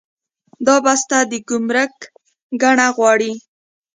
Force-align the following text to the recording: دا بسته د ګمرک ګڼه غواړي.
دا 0.65 0.75
بسته 0.85 1.17
د 1.31 1.33
ګمرک 1.49 1.95
ګڼه 2.61 2.87
غواړي. 2.95 3.33